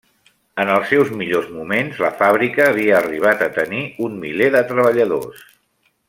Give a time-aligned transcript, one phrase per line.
[0.61, 5.45] En els seus millors moments la fàbrica havia arribat a tenir un miler de treballadors.